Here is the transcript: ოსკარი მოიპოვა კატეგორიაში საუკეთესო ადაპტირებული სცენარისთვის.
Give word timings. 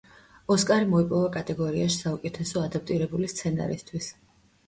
ოსკარი 0.53 0.87
მოიპოვა 0.93 1.27
კატეგორიაში 1.35 1.99
საუკეთესო 2.05 2.63
ადაპტირებული 2.69 3.29
სცენარისთვის. 3.35 4.09